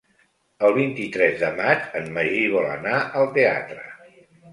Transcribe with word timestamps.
El 0.67 0.71
vint-i-tres 0.77 1.35
de 1.41 1.51
maig 1.59 1.85
en 1.99 2.09
Magí 2.15 2.39
vol 2.55 2.65
anar 2.71 2.95
al 3.21 3.29
teatre. 3.37 3.85